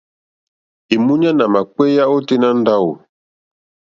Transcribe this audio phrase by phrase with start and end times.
[0.93, 2.91] Èmúɲánà àmà kpééyá ôténá ndáwù.